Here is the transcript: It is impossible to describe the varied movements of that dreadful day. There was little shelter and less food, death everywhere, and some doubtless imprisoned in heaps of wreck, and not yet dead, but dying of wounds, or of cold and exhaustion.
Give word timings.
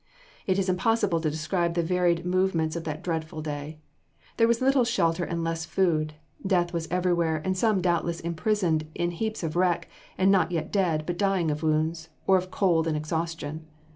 It 0.47 0.57
is 0.57 0.67
impossible 0.67 1.21
to 1.21 1.29
describe 1.29 1.75
the 1.75 1.83
varied 1.83 2.25
movements 2.25 2.75
of 2.75 2.85
that 2.85 3.03
dreadful 3.03 3.39
day. 3.43 3.77
There 4.37 4.47
was 4.47 4.59
little 4.59 4.83
shelter 4.83 5.23
and 5.23 5.43
less 5.43 5.63
food, 5.63 6.15
death 6.43 6.71
everywhere, 6.91 7.39
and 7.45 7.55
some 7.55 7.81
doubtless 7.83 8.19
imprisoned 8.19 8.87
in 8.95 9.11
heaps 9.11 9.43
of 9.43 9.55
wreck, 9.55 9.87
and 10.17 10.31
not 10.31 10.51
yet 10.51 10.71
dead, 10.71 11.05
but 11.05 11.19
dying 11.19 11.51
of 11.51 11.61
wounds, 11.61 12.09
or 12.25 12.37
of 12.37 12.49
cold 12.49 12.87
and 12.87 12.97
exhaustion. 12.97 13.67